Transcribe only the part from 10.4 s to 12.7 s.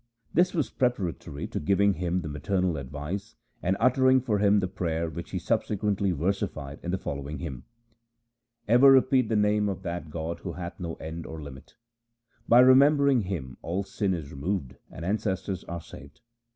hath no end or limit; By